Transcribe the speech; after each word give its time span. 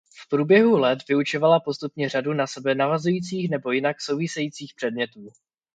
V 0.19 0.29
průběhu 0.29 0.77
let 0.77 0.99
vyučovala 1.07 1.59
postupně 1.59 2.09
řadu 2.09 2.33
na 2.33 2.47
sebe 2.47 2.75
navazujících 2.75 3.49
nebo 3.51 3.71
jinak 3.71 4.01
souvisejících 4.01 4.73
předmětů. 4.75 5.29